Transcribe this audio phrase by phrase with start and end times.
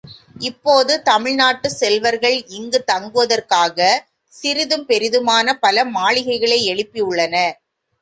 [0.41, 4.01] இப்போது தமிழ்நாட்டுச் செல்வர்கள் இங்குத் தங்குவதற்காகச்
[4.33, 7.57] சிறிதும் பெரிதுமான பலமாளிகைகளை எழுப்பியுள்ளனர்.